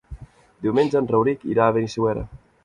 [0.67, 2.27] Diumenge en Rauric irà a Benissuera.